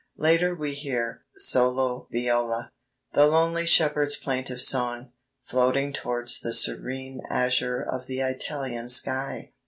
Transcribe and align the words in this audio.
Later 0.17 0.55
we 0.55 0.73
hear 0.73 1.25
(solo 1.35 2.07
viola) 2.11 2.71
"the 3.13 3.27
lonely 3.27 3.67
shepherd's 3.67 4.15
plaintive 4.15 4.59
song, 4.59 5.11
floating 5.45 5.93
towards 5.93 6.39
the 6.39 6.53
serene 6.53 7.21
azure 7.29 7.83
of 7.83 8.07
the 8.07 8.21
Italian 8.21 8.89
sky." 8.89 9.51